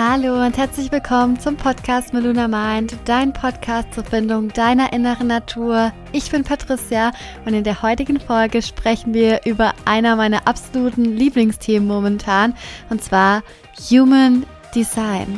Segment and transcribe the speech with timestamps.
[0.00, 5.92] Hallo und herzlich willkommen zum Podcast Meluna Mind, dein Podcast zur Findung deiner inneren Natur.
[6.12, 7.10] Ich bin Patricia
[7.44, 12.54] und in der heutigen Folge sprechen wir über einer meiner absoluten Lieblingsthemen momentan
[12.90, 13.42] und zwar
[13.90, 15.36] Human Design.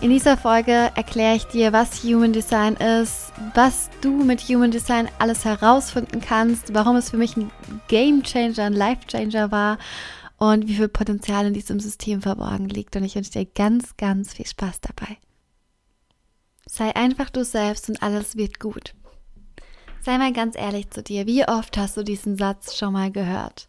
[0.00, 5.08] In dieser Folge erkläre ich dir, was Human Design ist, was du mit Human Design
[5.18, 7.50] alles herausfinden kannst, warum es für mich ein
[7.88, 9.78] Game Changer, ein Life Changer war
[10.38, 12.96] und wie viel Potenzial in diesem System verborgen liegt.
[12.96, 15.16] Und ich wünsche dir ganz, ganz viel Spaß dabei.
[16.66, 18.94] Sei einfach du selbst und alles wird gut.
[20.00, 23.66] Sei mal ganz ehrlich zu dir, wie oft hast du diesen Satz schon mal gehört?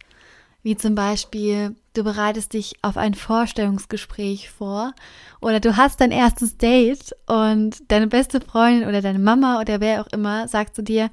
[0.61, 4.93] Wie zum Beispiel, du bereitest dich auf ein Vorstellungsgespräch vor
[5.39, 10.01] oder du hast dein erstes Date und deine beste Freundin oder deine Mama oder wer
[10.01, 11.11] auch immer sagt zu dir,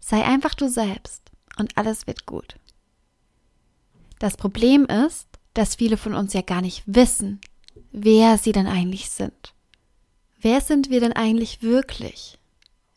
[0.00, 2.56] sei einfach du selbst und alles wird gut.
[4.18, 7.40] Das Problem ist, dass viele von uns ja gar nicht wissen,
[7.92, 9.54] wer sie denn eigentlich sind.
[10.40, 12.39] Wer sind wir denn eigentlich wirklich?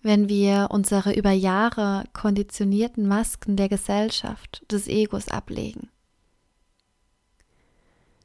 [0.03, 5.89] Wenn wir unsere über Jahre konditionierten Masken der Gesellschaft, des Egos ablegen.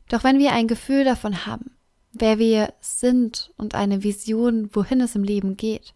[0.08, 1.70] Doch wenn wir ein Gefühl davon haben,
[2.12, 5.94] wer wir sind und eine Vision, wohin es im Leben geht,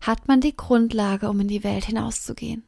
[0.00, 2.62] hat man die Grundlage, um in die Welt hinauszugehen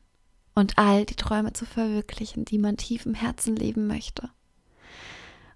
[0.55, 4.31] und all die Träume zu verwirklichen, die man tief im Herzen leben möchte.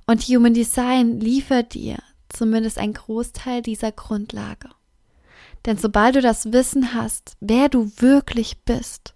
[0.06, 1.98] Und Human Design liefert dir
[2.28, 4.70] zumindest ein Großteil dieser Grundlage.
[5.66, 9.14] Denn sobald du das Wissen hast, wer du wirklich bist,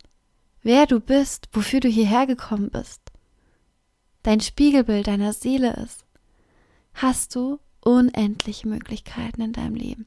[0.62, 3.00] wer du bist, wofür du hierher gekommen bist,
[4.24, 6.04] dein Spiegelbild deiner Seele ist,
[6.92, 10.06] hast du unendliche Möglichkeiten in deinem Leben.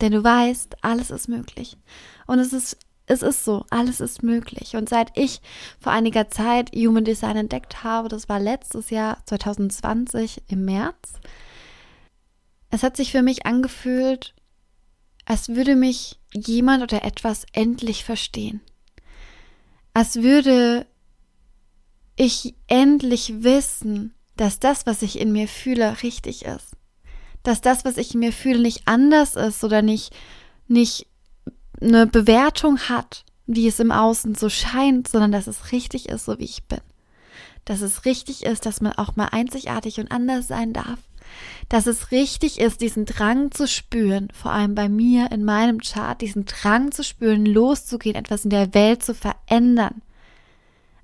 [0.00, 1.76] Denn du weißt, alles ist möglich.
[2.26, 4.76] Und es ist, es ist so, alles ist möglich.
[4.76, 5.42] Und seit ich
[5.80, 11.14] vor einiger Zeit Human Design entdeckt habe, das war letztes Jahr 2020 im März,
[12.70, 14.34] es hat sich für mich angefühlt,
[15.24, 18.60] als würde mich jemand oder etwas endlich verstehen.
[19.92, 20.86] Als würde
[22.16, 26.76] ich endlich wissen, dass das, was ich in mir fühle, richtig ist.
[27.42, 30.14] Dass das, was ich in mir fühle, nicht anders ist oder nicht,
[30.66, 31.06] nicht
[31.80, 36.38] eine Bewertung hat, wie es im Außen so scheint, sondern dass es richtig ist, so
[36.38, 36.80] wie ich bin.
[37.64, 40.98] Dass es richtig ist, dass man auch mal einzigartig und anders sein darf
[41.68, 46.20] dass es richtig ist, diesen Drang zu spüren, vor allem bei mir in meinem Chart,
[46.20, 50.02] diesen Drang zu spüren, loszugehen, etwas in der Welt zu verändern.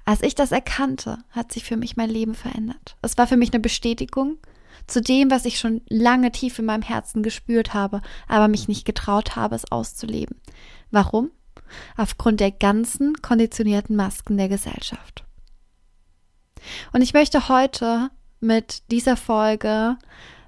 [0.04, 2.96] Als ich das erkannte, hat sich für mich mein Leben verändert.
[3.02, 4.38] Es war für mich eine Bestätigung
[4.86, 8.84] zu dem, was ich schon lange tief in meinem Herzen gespürt habe, aber mich nicht
[8.84, 10.40] getraut habe, es auszuleben.
[10.90, 11.30] Warum?
[11.96, 15.24] Aufgrund der ganzen konditionierten Masken der Gesellschaft.
[16.92, 18.10] Und ich möchte heute
[18.40, 19.96] mit dieser Folge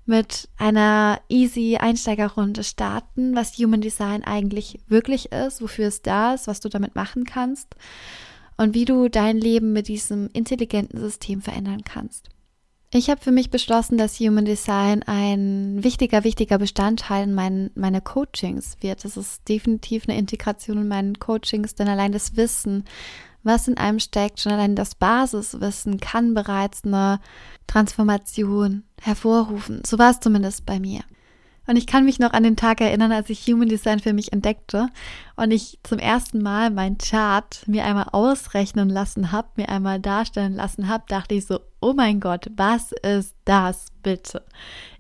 [0.05, 6.49] mit einer easy Einsteigerrunde starten, was Human Design eigentlich wirklich ist, wofür es da ist,
[6.49, 7.77] was du damit machen kannst
[8.57, 12.31] und wie du dein Leben mit diesem intelligenten System verändern kannst.
[12.95, 18.03] Ich habe für mich beschlossen, dass Human Design ein wichtiger, wichtiger Bestandteil in meinen, meiner
[18.03, 19.05] Coachings wird.
[19.05, 22.85] Das ist definitiv eine Integration in meinen Coachings, denn allein das Wissen,
[23.43, 27.21] was in einem steckt, schon allein das Basiswissen kann bereits eine
[27.67, 29.83] Transformation hervorrufen.
[29.85, 31.01] So war es zumindest bei mir.
[31.67, 34.33] Und ich kann mich noch an den Tag erinnern, als ich Human Design für mich
[34.33, 34.89] entdeckte
[35.37, 40.55] und ich zum ersten Mal mein Chart mir einmal ausrechnen lassen habe, mir einmal darstellen
[40.55, 44.43] lassen habe, dachte ich so, oh mein Gott, was ist das bitte?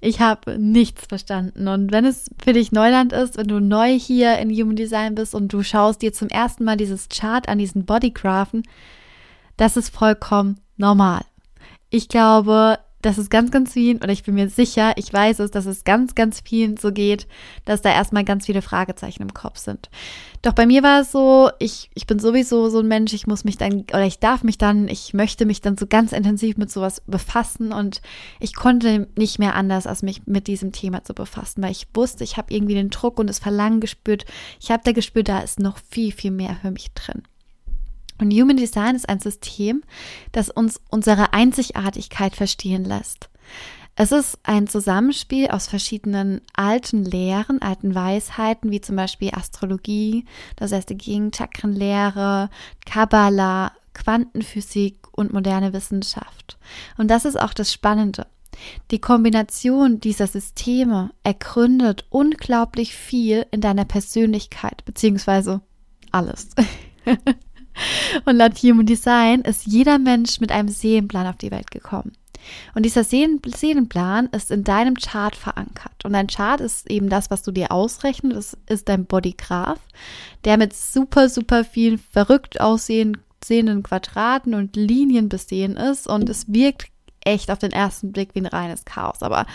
[0.01, 1.67] Ich habe nichts verstanden.
[1.67, 5.35] Und wenn es für dich Neuland ist, wenn du neu hier in Human Design bist
[5.35, 8.63] und du schaust dir zum ersten Mal dieses Chart an, diesen Bodygraphen,
[9.57, 11.23] das ist vollkommen normal.
[11.91, 15.51] Ich glaube, dass es ganz, ganz vielen, oder ich bin mir sicher, ich weiß es,
[15.51, 17.27] dass es ganz, ganz vielen so geht,
[17.65, 19.91] dass da erstmal ganz viele Fragezeichen im Kopf sind.
[20.41, 23.45] Doch bei mir war es so, ich, ich bin sowieso so ein Mensch, ich muss
[23.45, 26.71] mich dann, oder ich darf mich dann, ich möchte mich dann so ganz intensiv mit
[26.71, 28.03] sowas befassen und
[28.41, 32.25] ich konnte nicht mehr anders, als mich mit diesem Thema zu befassen, weil ich wusste,
[32.25, 34.25] ich habe irgendwie den Druck und das Verlangen gespürt.
[34.61, 37.23] Ich habe da gespürt, da ist noch viel, viel mehr für mich drin.
[38.19, 39.83] Und Human Design ist ein System,
[40.33, 43.31] das uns unsere Einzigartigkeit verstehen lässt.
[43.95, 50.25] Es ist ein Zusammenspiel aus verschiedenen alten Lehren, alten Weisheiten, wie zum Beispiel Astrologie,
[50.57, 52.49] das erste Gegenchakrenlehre,
[52.87, 56.59] Kabbalah, Quantenphysik und moderne Wissenschaft.
[56.97, 58.27] Und das ist auch das Spannende.
[58.91, 65.61] Die Kombination dieser Systeme ergründet unglaublich viel in deiner Persönlichkeit, beziehungsweise
[66.13, 66.49] alles.
[68.25, 72.13] und laut Human Design ist jeder Mensch mit einem Seelenplan auf die Welt gekommen.
[72.75, 76.05] Und dieser Seelenplan ist in deinem Chart verankert.
[76.05, 78.59] Und dein Chart ist eben das, was du dir ausrechnest.
[78.67, 79.81] Das ist dein Bodygraph,
[80.45, 86.09] der mit super, super vielen verrückt aussehenden Quadraten und Linien besehen ist.
[86.09, 86.89] Und es wirkt
[87.25, 89.23] echt auf den ersten Blick wie ein reines Chaos.
[89.23, 89.47] Aber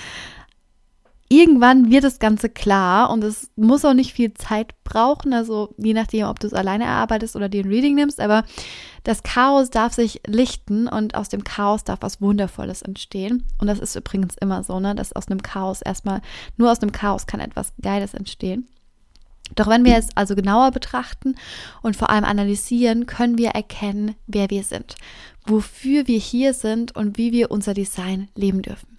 [1.29, 5.94] irgendwann wird das Ganze klar und es muss auch nicht viel Zeit brauchen, also je
[5.94, 8.44] nachdem, ob du es alleine erarbeitest oder dir ein Reading nimmst, aber
[9.03, 13.45] das Chaos darf sich lichten und aus dem Chaos darf was Wundervolles entstehen.
[13.57, 16.21] Und das ist übrigens immer so, ne, dass aus einem Chaos erstmal,
[16.57, 18.68] nur aus einem Chaos kann etwas Geiles entstehen.
[19.56, 21.35] Doch wenn wir es also genauer betrachten
[21.81, 24.95] und vor allem analysieren, können wir erkennen, wer wir sind,
[25.45, 28.97] wofür wir hier sind und wie wir unser Design leben dürfen.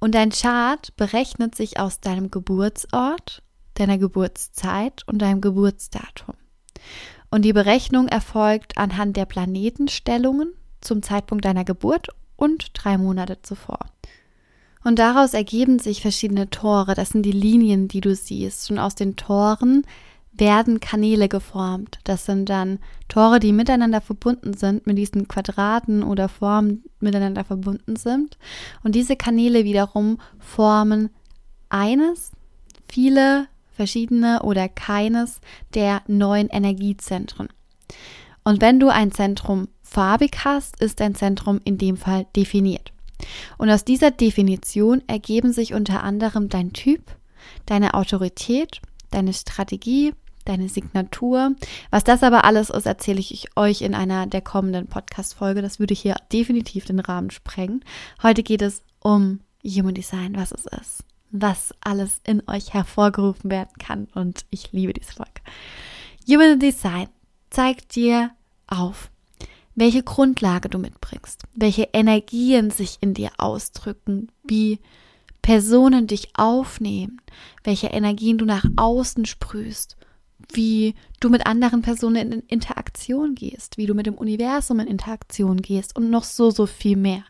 [0.00, 3.42] Und dein Chart berechnet sich aus deinem Geburtsort,
[3.74, 6.34] deiner Geburtszeit und deinem Geburtsdatum.
[7.30, 13.80] Und die Berechnung erfolgt anhand der Planetenstellungen zum Zeitpunkt deiner Geburt und drei Monate zuvor.
[14.84, 18.70] Und daraus ergeben sich verschiedene Tore, das sind die Linien, die du siehst.
[18.70, 19.84] Und aus den Toren
[20.38, 21.98] werden Kanäle geformt.
[22.04, 27.96] Das sind dann Tore, die miteinander verbunden sind, mit diesen Quadraten oder Formen miteinander verbunden
[27.96, 28.38] sind.
[28.82, 31.10] Und diese Kanäle wiederum formen
[31.68, 32.32] eines,
[32.88, 35.40] viele verschiedene oder keines
[35.74, 37.48] der neuen Energiezentren.
[38.44, 42.92] Und wenn du ein Zentrum farbig hast, ist dein Zentrum in dem Fall definiert.
[43.56, 47.02] Und aus dieser Definition ergeben sich unter anderem dein Typ,
[47.66, 48.80] deine Autorität,
[49.10, 50.12] deine Strategie,
[50.48, 51.54] deine Signatur.
[51.90, 55.62] Was das aber alles ist, erzähle ich euch in einer der kommenden Podcast-Folge.
[55.62, 57.84] Das würde hier definitiv den Rahmen sprengen.
[58.22, 63.76] Heute geht es um Human Design, was es ist, was alles in euch hervorgerufen werden
[63.78, 64.08] kann.
[64.14, 65.40] Und ich liebe diese Folge.
[66.28, 67.08] Human Design
[67.50, 68.30] zeigt dir
[68.66, 69.10] auf,
[69.74, 74.80] welche Grundlage du mitbringst, welche Energien sich in dir ausdrücken, wie
[75.40, 77.20] Personen dich aufnehmen,
[77.64, 79.97] welche Energien du nach außen sprühst
[80.52, 85.60] wie du mit anderen Personen in Interaktion gehst, wie du mit dem Universum in Interaktion
[85.60, 87.24] gehst und noch so, so viel mehr.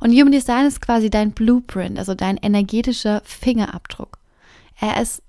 [0.00, 4.18] Und Human Design ist quasi dein Blueprint, also dein energetischer Fingerabdruck.
[4.78, 5.22] Er ist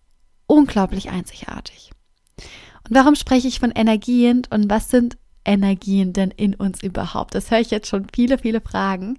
[0.45, 1.91] unglaublich einzigartig.
[2.37, 7.35] Und warum spreche ich von Energien und was sind Energien denn in uns überhaupt?
[7.35, 9.17] Das höre ich jetzt schon viele, viele Fragen.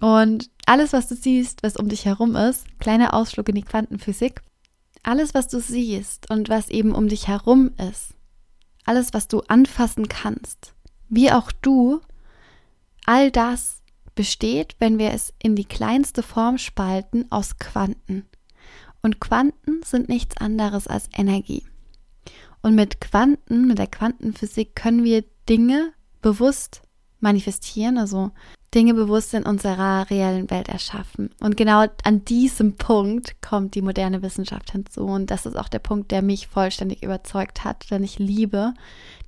[0.00, 4.42] Und alles, was du siehst, was um dich herum ist, kleiner Ausflug in die Quantenphysik,
[5.08, 8.14] alles, was du siehst und was eben um dich herum ist,
[8.84, 10.74] alles, was du anfassen kannst,
[11.08, 12.02] wie auch du,
[13.06, 13.80] all das
[14.14, 18.26] besteht, wenn wir es in die kleinste Form spalten, aus Quanten.
[19.00, 21.64] Und Quanten sind nichts anderes als Energie.
[22.60, 26.82] Und mit Quanten, mit der Quantenphysik können wir Dinge bewusst
[27.20, 28.32] manifestieren, also
[28.74, 31.30] Dinge bewusst in unserer reellen Welt erschaffen.
[31.40, 35.06] Und genau an diesem Punkt kommt die moderne Wissenschaft hinzu.
[35.06, 38.74] Und das ist auch der Punkt, der mich vollständig überzeugt hat, denn ich liebe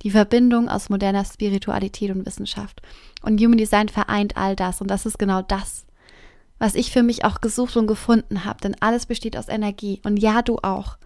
[0.02, 2.82] die Verbindung aus moderner Spiritualität und Wissenschaft.
[3.22, 4.82] Und Human Design vereint all das.
[4.82, 5.86] Und das ist genau das,
[6.58, 8.60] was ich für mich auch gesucht und gefunden habe.
[8.60, 10.02] Denn alles besteht aus Energie.
[10.04, 10.98] Und ja, du auch.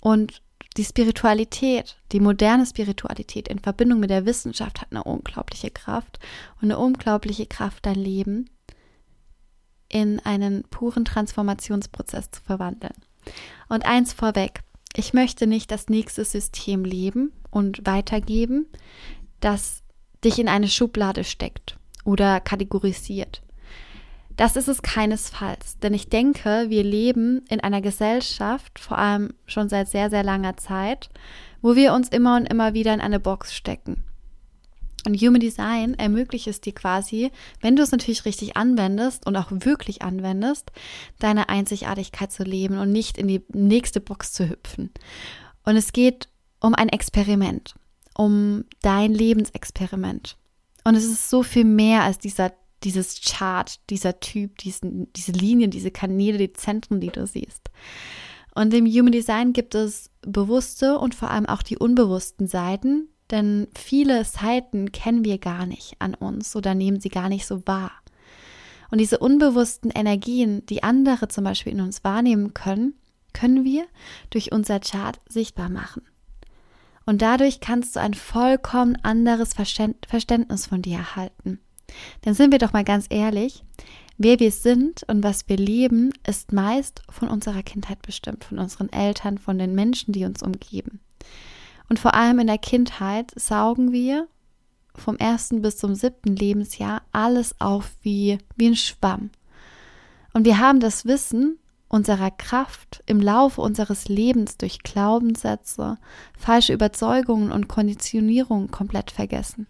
[0.00, 0.42] Und
[0.76, 6.18] die Spiritualität, die moderne Spiritualität in Verbindung mit der Wissenschaft hat eine unglaubliche Kraft
[6.56, 8.50] und eine unglaubliche Kraft, dein Leben
[9.88, 12.94] in einen puren Transformationsprozess zu verwandeln.
[13.68, 14.60] Und eins vorweg,
[14.94, 18.66] ich möchte nicht das nächste System leben und weitergeben,
[19.40, 19.82] das
[20.24, 23.42] dich in eine Schublade steckt oder kategorisiert.
[24.36, 29.70] Das ist es keinesfalls, denn ich denke, wir leben in einer Gesellschaft, vor allem schon
[29.70, 31.08] seit sehr, sehr langer Zeit,
[31.62, 34.04] wo wir uns immer und immer wieder in eine Box stecken.
[35.06, 39.50] Und Human Design ermöglicht es dir quasi, wenn du es natürlich richtig anwendest und auch
[39.50, 40.72] wirklich anwendest,
[41.18, 44.90] deine Einzigartigkeit zu leben und nicht in die nächste Box zu hüpfen.
[45.64, 46.28] Und es geht
[46.60, 47.76] um ein Experiment,
[48.14, 50.36] um dein Lebensexperiment.
[50.84, 52.52] Und es ist so viel mehr als dieser
[52.84, 57.70] dieses Chart, dieser Typ, diesen, diese Linien, diese Kanäle, die Zentren, die du siehst.
[58.54, 63.68] Und im Human Design gibt es bewusste und vor allem auch die unbewussten Seiten, denn
[63.76, 67.92] viele Seiten kennen wir gar nicht an uns oder nehmen sie gar nicht so wahr.
[68.90, 72.94] Und diese unbewussten Energien, die andere zum Beispiel in uns wahrnehmen können,
[73.32, 73.84] können wir
[74.30, 76.02] durch unser Chart sichtbar machen.
[77.04, 81.60] Und dadurch kannst du ein vollkommen anderes Verständnis von dir erhalten.
[82.24, 83.64] Denn sind wir doch mal ganz ehrlich,
[84.18, 88.92] wer wir sind und was wir leben, ist meist von unserer Kindheit bestimmt, von unseren
[88.92, 91.00] Eltern, von den Menschen, die uns umgeben.
[91.88, 94.28] Und vor allem in der Kindheit saugen wir
[94.94, 99.30] vom ersten bis zum siebten Lebensjahr alles auf wie, wie ein Schwamm.
[100.32, 105.98] Und wir haben das Wissen unserer Kraft im Laufe unseres Lebens durch Glaubenssätze,
[106.36, 109.66] falsche Überzeugungen und Konditionierungen komplett vergessen.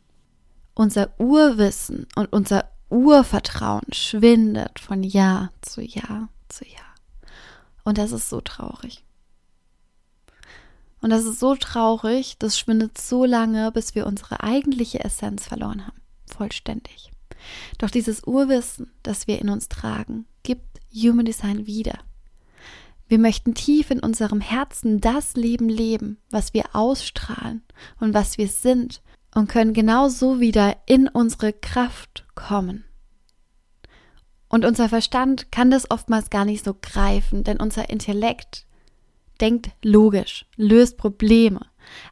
[0.78, 6.94] Unser Urwissen und unser Urvertrauen schwindet von Jahr zu Jahr zu Jahr.
[7.82, 9.02] Und das ist so traurig.
[11.00, 15.86] Und das ist so traurig, das schwindet so lange, bis wir unsere eigentliche Essenz verloren
[15.86, 16.02] haben.
[16.26, 17.10] Vollständig.
[17.78, 22.00] Doch dieses Urwissen, das wir in uns tragen, gibt Human Design wieder.
[23.08, 27.62] Wir möchten tief in unserem Herzen das Leben leben, was wir ausstrahlen
[27.98, 29.00] und was wir sind
[29.36, 32.84] und können genauso wieder in unsere Kraft kommen.
[34.48, 38.64] Und unser Verstand kann das oftmals gar nicht so greifen, denn unser Intellekt
[39.42, 41.60] denkt logisch, löst Probleme.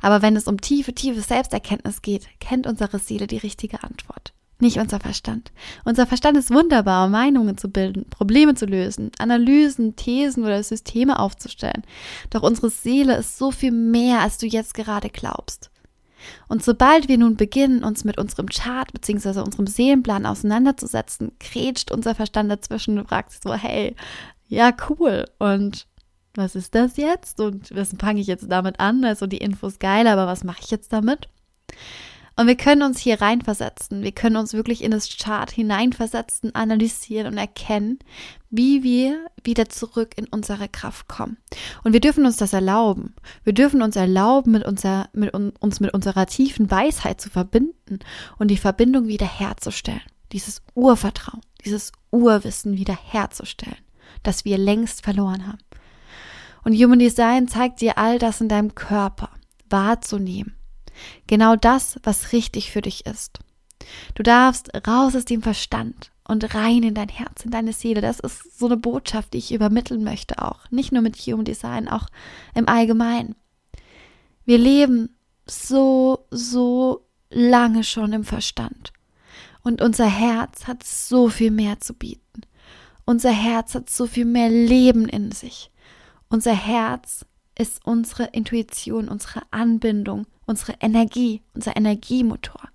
[0.03, 4.35] Aber wenn es um tiefe, tiefe Selbsterkenntnis geht, kennt unsere Seele die richtige Antwort.
[4.61, 5.51] Nicht unser Verstand.
[5.87, 11.85] Unser Verstand ist wunderbar, Meinungen zu bilden, Probleme zu lösen, Analysen, Thesen oder Systeme aufzustellen.
[12.29, 15.71] Doch unsere Seele ist so viel mehr, als du jetzt gerade glaubst.
[16.49, 19.41] Und sobald wir nun beginnen, uns mit unserem Chart bzw.
[19.41, 23.95] unserem Seelenplan auseinanderzusetzen, kretscht unser Verstand dazwischen und fragt sich so, hey,
[24.49, 25.25] ja, cool.
[25.39, 25.87] Und
[26.35, 27.41] was ist das jetzt?
[27.41, 29.05] Und was fange ich jetzt damit an?
[29.05, 31.29] Also die Info ist geil, aber was mache ich jetzt damit?
[32.37, 34.03] Und wir können uns hier reinversetzen.
[34.03, 38.01] Wir können uns wirklich in das Chart hineinversetzen, analysieren und erkennen,
[38.57, 41.39] wie wir wieder zurück in unsere Kraft kommen.
[41.83, 43.15] Und wir dürfen uns das erlauben.
[43.43, 48.01] Wir dürfen uns erlauben, mit unser, mit uns mit unserer tiefen Weisheit zu verbinden
[48.39, 50.03] und die Verbindung wiederherzustellen.
[50.33, 53.79] Dieses Urvertrauen, dieses Urwissen wiederherzustellen,
[54.23, 55.59] das wir längst verloren haben.
[56.65, 59.31] Und Human Design zeigt dir all das in deinem Körper
[59.69, 60.55] wahrzunehmen
[61.27, 63.39] Genau das, was richtig für dich ist.
[64.15, 68.01] Du darfst raus aus dem Verstand und rein in dein Herz, in deine Seele.
[68.01, 70.71] Das ist so eine Botschaft, die ich übermitteln möchte auch.
[70.71, 72.07] Nicht nur mit Human Design, auch
[72.55, 73.37] im Allgemeinen.
[74.45, 75.17] Wir leben
[75.47, 78.93] so, so lange schon im Verstand.
[79.63, 82.43] Und unser Herz hat so viel mehr zu bieten.
[83.07, 85.71] Unser Herz hat so viel mehr Leben in sich.
[86.29, 87.27] Unser Herz
[87.59, 92.69] ist unsere Intuition, unsere Anbindung, unsere Energie, unser Energiemotor.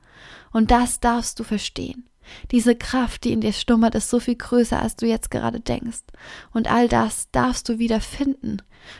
[0.51, 2.09] Und das darfst du verstehen.
[2.51, 6.03] Diese Kraft, die in dir stummert, ist so viel größer, als du jetzt gerade denkst.
[6.51, 8.57] Und all das darfst du wieder finden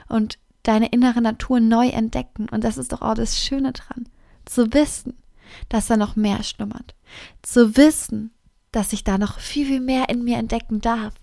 [0.07, 2.47] und deine innere Natur neu entdecken.
[2.49, 4.07] Und das ist doch auch das Schöne dran.
[4.45, 5.17] Zu wissen,
[5.69, 6.95] dass da noch mehr schlummert.
[7.41, 8.31] Zu wissen,
[8.71, 11.13] dass ich da noch viel, viel mehr in mir entdecken darf.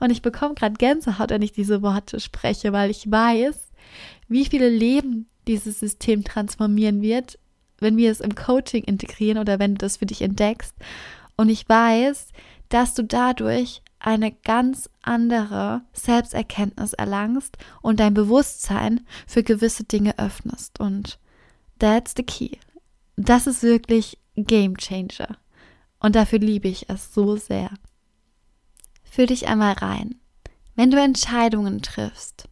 [0.00, 3.72] Und ich bekomme gerade Gänsehaut, wenn ich diese Worte spreche, weil ich weiß,
[4.28, 7.38] wie viele Leben dieses System transformieren wird,
[7.78, 10.74] wenn wir es im Coaching integrieren oder wenn du das für dich entdeckst.
[11.36, 12.28] Und ich weiß,
[12.68, 20.78] dass du dadurch eine ganz andere Selbsterkenntnis erlangst und dein Bewusstsein für gewisse Dinge öffnest.
[20.78, 21.18] Und
[21.78, 22.58] that's the key.
[23.16, 25.38] Das ist wirklich Game Changer.
[26.00, 27.70] Und dafür liebe ich es so sehr.
[29.04, 30.16] Fühl dich einmal rein.
[30.74, 32.48] Wenn du Entscheidungen triffst,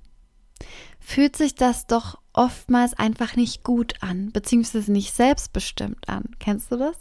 [1.00, 6.24] fühlt sich das doch oftmals einfach nicht gut an, beziehungsweise nicht selbstbestimmt an.
[6.38, 6.96] Kennst du das?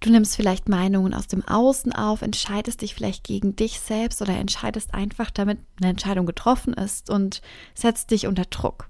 [0.00, 4.36] Du nimmst vielleicht Meinungen aus dem Außen auf, entscheidest dich vielleicht gegen dich selbst oder
[4.36, 7.42] entscheidest einfach, damit eine Entscheidung getroffen ist und
[7.74, 8.88] setzt dich unter Druck.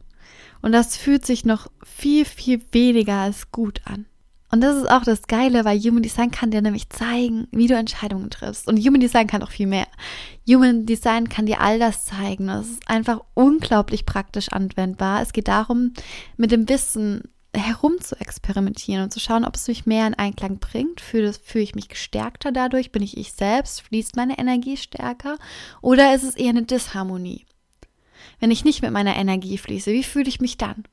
[0.60, 4.06] Und das fühlt sich noch viel, viel weniger als gut an.
[4.50, 7.74] Und das ist auch das Geile, weil Human Design kann dir nämlich zeigen, wie du
[7.74, 8.66] Entscheidungen triffst.
[8.66, 9.86] Und Human Design kann auch viel mehr.
[10.48, 12.46] Human Design kann dir all das zeigen.
[12.46, 15.20] Das ist einfach unglaublich praktisch anwendbar.
[15.20, 15.92] Es geht darum,
[16.38, 17.24] mit dem Wissen
[17.58, 21.00] herum zu experimentieren und zu schauen, ob es mich mehr in Einklang bringt.
[21.00, 22.92] Fühle, fühle ich mich gestärkter dadurch?
[22.92, 23.82] Bin ich ich selbst?
[23.82, 25.38] Fließt meine Energie stärker?
[25.80, 27.46] Oder ist es eher eine Disharmonie?
[28.40, 30.84] Wenn ich nicht mit meiner Energie fließe, wie fühle ich mich dann?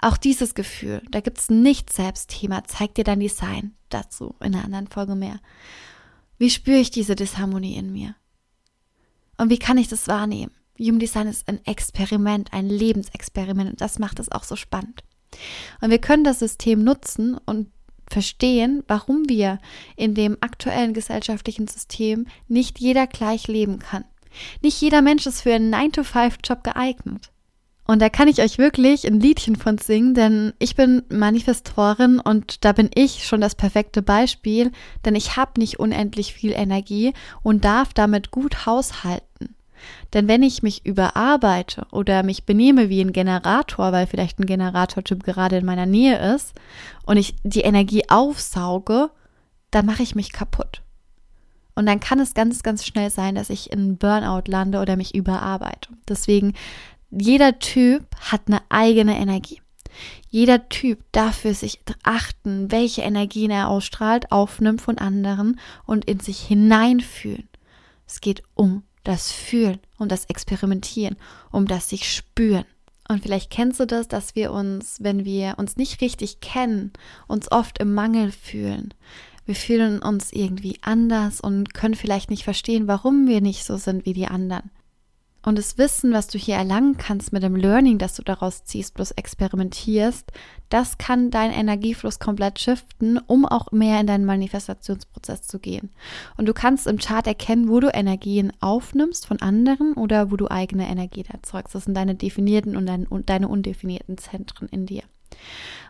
[0.00, 3.74] Auch dieses Gefühl, da gibt es nicht Selbstthema, zeigt dir dein Design.
[3.88, 5.40] Dazu in einer anderen Folge mehr.
[6.38, 8.16] Wie spüre ich diese Disharmonie in mir?
[9.36, 10.52] Und wie kann ich das wahrnehmen?
[10.78, 15.04] Human Design ist ein Experiment, ein Lebensexperiment und das macht es auch so spannend.
[15.80, 17.68] Und wir können das System nutzen und
[18.08, 19.58] verstehen, warum wir
[19.96, 24.04] in dem aktuellen gesellschaftlichen System nicht jeder gleich leben kann.
[24.62, 27.30] Nicht jeder Mensch ist für einen 9-to-5-Job geeignet.
[27.86, 32.64] Und da kann ich euch wirklich ein Liedchen von singen, denn ich bin Manifestorin und
[32.64, 34.72] da bin ich schon das perfekte Beispiel,
[35.04, 37.12] denn ich habe nicht unendlich viel Energie
[37.42, 39.54] und darf damit gut haushalten.
[40.12, 45.24] Denn wenn ich mich überarbeite oder mich benehme wie ein Generator, weil vielleicht ein Generatortyp
[45.24, 46.54] gerade in meiner Nähe ist
[47.04, 49.10] und ich die Energie aufsauge,
[49.70, 50.82] dann mache ich mich kaputt.
[51.74, 55.14] Und dann kann es ganz, ganz schnell sein, dass ich in Burnout lande oder mich
[55.14, 55.90] überarbeite.
[56.08, 56.54] Deswegen,
[57.10, 59.60] jeder Typ hat eine eigene Energie.
[60.28, 66.20] Jeder Typ darf für sich achten, welche Energien er ausstrahlt, aufnimmt von anderen und in
[66.20, 67.48] sich hineinfühlen.
[68.06, 71.16] Es geht um das Fühlen, um das Experimentieren,
[71.52, 72.64] um das sich spüren.
[73.08, 76.92] Und vielleicht kennst du das, dass wir uns, wenn wir uns nicht richtig kennen,
[77.28, 78.94] uns oft im Mangel fühlen.
[79.46, 84.06] Wir fühlen uns irgendwie anders und können vielleicht nicht verstehen, warum wir nicht so sind
[84.06, 84.70] wie die anderen.
[85.44, 88.94] Und das Wissen, was du hier erlangen kannst mit dem Learning, das du daraus ziehst,
[88.94, 90.32] bloß experimentierst,
[90.70, 95.90] das kann deinen Energiefluss komplett shiften, um auch mehr in deinen Manifestationsprozess zu gehen.
[96.36, 100.50] Und du kannst im Chart erkennen, wo du Energien aufnimmst von anderen oder wo du
[100.50, 101.74] eigene Energie erzeugst.
[101.74, 105.02] Das sind deine definierten und deine undefinierten Zentren in dir.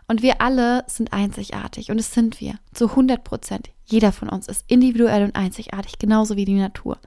[0.07, 3.69] Und wir alle sind einzigartig und es sind wir zu 100 Prozent.
[3.85, 6.99] Jeder von uns ist individuell und einzigartig, genauso wie die Natur.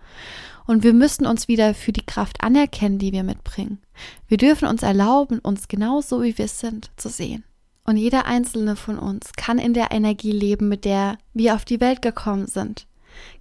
[0.69, 3.79] Und wir müssen uns wieder für die Kraft anerkennen, die wir mitbringen.
[4.27, 7.43] Wir dürfen uns erlauben, uns genauso wie wir sind zu sehen.
[7.85, 11.81] Und jeder einzelne von uns kann in der Energie leben, mit der wir auf die
[11.81, 12.87] Welt gekommen sind.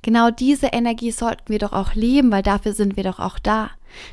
[0.04, 3.72] Genau diese Energie sollten wir doch auch leben, weil dafür sind wir doch auch da.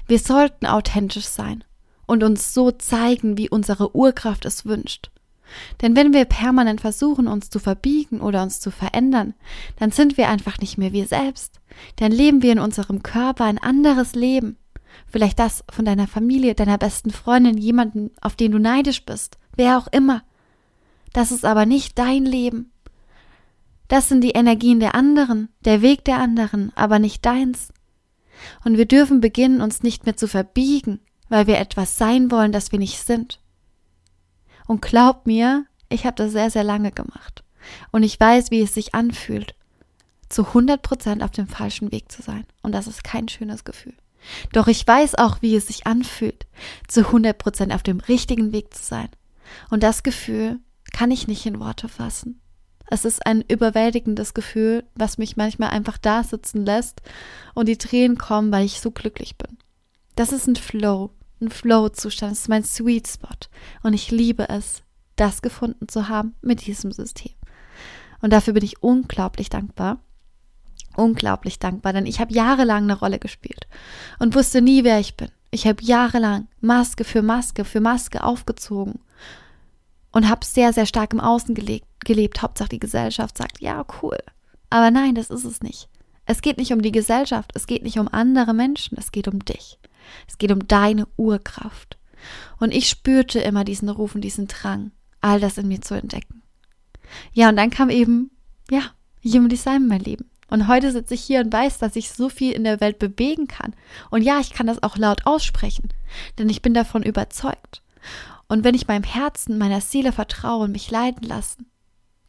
[0.09, 1.63] Wir sollten authentisch sein
[2.07, 5.13] und uns so zeigen, wie unsere Urkraft es wünscht.
[5.83, 9.35] Denn wenn wir permanent versuchen, uns zu verbiegen oder uns zu verändern,
[9.79, 11.61] dann sind wir einfach nicht mehr wir selbst.
[11.97, 14.57] Dann leben wir in unserem Körper ein anderes Leben.
[15.07, 19.79] Vielleicht das von deiner Familie, deiner besten Freundin, jemanden, auf den du neidisch bist, wer
[19.79, 20.23] auch immer.
[21.13, 22.73] Das ist aber nicht dein Leben.
[23.89, 27.73] Das sind die Energien der anderen, der Weg der anderen, aber nicht deins.
[28.65, 32.73] Und wir dürfen beginnen, uns nicht mehr zu verbiegen, weil wir etwas sein wollen, das
[32.73, 33.41] wir nicht sind.
[34.67, 37.45] Und glaub mir, ich habe das sehr, sehr lange gemacht.
[37.93, 39.55] Und ich weiß, wie es sich anfühlt,
[40.29, 42.47] zu 100 Prozent auf dem falschen Weg zu sein.
[42.63, 43.95] Und das ist kein schönes Gefühl.
[44.53, 46.47] Doch ich weiß auch, wie es sich anfühlt,
[46.89, 49.09] zu 100 Prozent auf dem richtigen Weg zu sein.
[49.71, 50.59] Und das Gefühl
[50.93, 52.41] kann ich nicht in Worte fassen.
[52.87, 57.03] Es ist ein überwältigendes Gefühl, was mich manchmal einfach da sitzen lässt
[57.55, 59.59] und die Tränen kommen, weil ich so glücklich bin.
[60.17, 63.29] Das ist ein Flow, ein Flow-Zustand, das ist mein Sweet Spot.
[63.83, 64.83] Und ich liebe es,
[65.17, 67.33] das gefunden zu haben mit diesem System.
[68.21, 69.99] Und dafür bin ich unglaublich dankbar.
[70.97, 73.67] Unglaublich dankbar, denn ich habe jahrelang eine Rolle gespielt
[74.21, 75.29] und wusste nie, wer ich bin.
[75.51, 79.01] Ich habe jahrelang Maske für Maske für Maske aufgezogen
[80.13, 82.43] und habe sehr, sehr stark im Außen gelebt, gelebt.
[82.43, 84.19] Hauptsache die Gesellschaft sagt, ja, cool.
[84.71, 85.89] Aber nein, das ist es nicht.
[86.27, 89.45] Es geht nicht um die Gesellschaft, es geht nicht um andere Menschen, es geht um
[89.45, 89.79] dich.
[90.29, 91.99] Es geht um deine Urkraft.
[92.59, 96.43] Und ich spürte immer diesen Ruf und diesen Drang, all das in mir zu entdecken.
[97.33, 98.31] Ja, und dann kam eben,
[98.71, 98.83] ja,
[99.25, 100.31] Human Design in mein Leben.
[100.49, 103.49] Und heute sitze ich hier und weiß, dass ich so viel in der Welt bewegen
[103.49, 103.75] kann.
[104.11, 105.89] Und ja, ich kann das auch laut aussprechen,
[106.39, 107.83] denn ich bin davon überzeugt.
[108.47, 111.67] Und wenn ich meinem Herzen, meiner Seele vertraue und mich leiten lassen,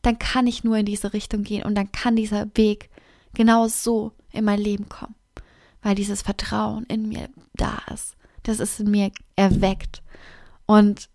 [0.01, 2.89] dann kann ich nur in diese Richtung gehen und dann kann dieser Weg
[3.33, 5.15] genau so in mein Leben kommen
[5.85, 8.15] weil dieses Vertrauen in mir da ist.
[8.41, 10.01] Das ist in mir erweckt.
[10.65, 11.09] Und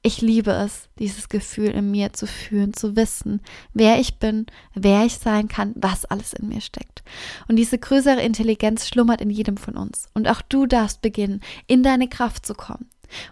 [0.00, 3.42] ich liebe es, dieses Gefühl in mir zu fühlen, zu wissen,
[3.74, 7.02] wer ich bin, wer ich sein kann, was alles in mir steckt.
[7.46, 10.06] Und diese größere Intelligenz schlummert in jedem von uns.
[10.14, 12.88] Und auch du darfst beginnen, in deine Kraft zu kommen.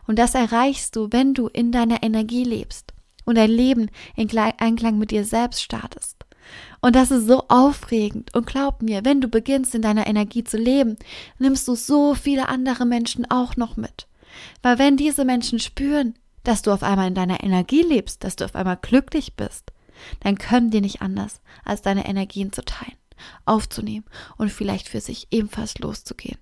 [0.06, 2.92] Und das erreichst du, wenn du in deiner Energie lebst
[3.24, 6.17] und dein Leben in Einklang mit dir selbst startest.
[6.80, 8.34] Und das ist so aufregend.
[8.34, 10.96] Und glaub mir, wenn du beginnst in deiner Energie zu leben,
[11.38, 14.06] nimmst du so viele andere Menschen auch noch mit.
[14.62, 16.14] Weil wenn diese Menschen spüren,
[16.44, 19.72] dass du auf einmal in deiner Energie lebst, dass du auf einmal glücklich bist,
[20.20, 22.96] dann können die nicht anders, als deine Energien zu teilen,
[23.44, 26.38] aufzunehmen und vielleicht für sich ebenfalls loszugehen.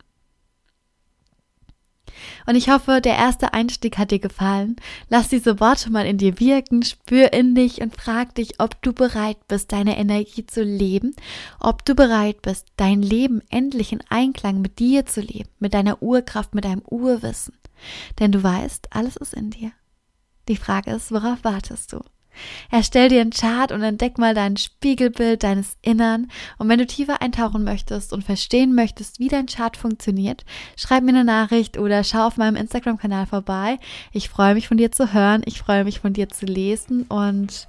[2.47, 4.77] Und ich hoffe, der erste Einstieg hat dir gefallen.
[5.09, 8.93] Lass diese Worte mal in dir wirken, spür in dich und frag dich, ob du
[8.93, 11.15] bereit bist, deine Energie zu leben,
[11.61, 16.03] ob du bereit bist, dein Leben endlich in Einklang mit dir zu leben, mit deiner
[16.03, 17.55] Urkraft, mit deinem Urwissen.
[18.19, 19.73] Denn du weißt, alles ist in dir.
[20.49, 22.01] Die Frage ist, worauf wartest du?
[22.71, 26.29] Erstell dir einen Chart und entdeck mal dein Spiegelbild deines Innern.
[26.59, 30.45] Und wenn du tiefer eintauchen möchtest und verstehen möchtest, wie dein Chart funktioniert,
[30.77, 33.79] schreib mir eine Nachricht oder schau auf meinem Instagram-Kanal vorbei.
[34.13, 37.69] Ich freue mich von dir zu hören, ich freue mich von dir zu lesen und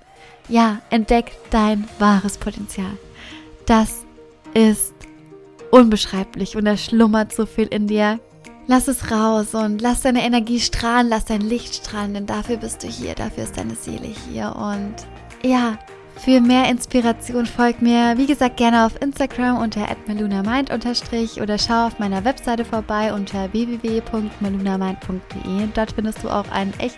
[0.50, 2.98] ja, entdeck dein wahres Potenzial.
[3.66, 4.06] Das
[4.54, 4.94] ist
[5.72, 8.20] unbeschreiblich und da schlummert so viel in dir.
[8.70, 12.84] Lass es raus und lass deine Energie strahlen, lass dein Licht strahlen, denn dafür bist
[12.84, 14.54] du hier, dafür ist deine Seele hier.
[14.58, 14.94] Und
[15.42, 15.78] ja,
[16.18, 20.94] für mehr Inspiration folgt mir, wie gesagt, gerne auf Instagram unter @melunamind oder
[21.58, 25.68] schau auf meiner Webseite vorbei unter www.melunamind.de.
[25.74, 26.98] Dort findest du auch einen echt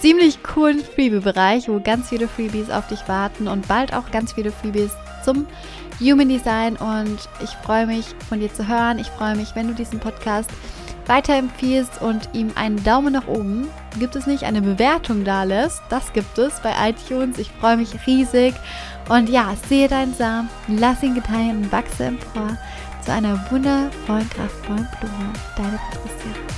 [0.00, 4.52] ziemlich coolen Freebie-Bereich, wo ganz viele Freebies auf dich warten und bald auch ganz viele
[4.52, 4.90] Freebies
[5.24, 5.46] zum
[6.00, 6.76] Human Design.
[6.76, 8.98] Und ich freue mich, von dir zu hören.
[8.98, 10.50] Ich freue mich, wenn du diesen Podcast
[11.10, 13.68] weiterempfiehlst und ihm einen Daumen nach oben,
[13.98, 15.82] gibt es nicht, eine Bewertung da lässt.
[15.90, 17.38] Das gibt es bei iTunes.
[17.38, 18.54] Ich freue mich riesig.
[19.08, 22.56] Und ja, sehe deinen Samen, lass ihn gedeihen und wachse empor
[23.04, 25.32] zu einer wundervollen, kraftvollen Blume.
[25.56, 26.49] Deine Patricia.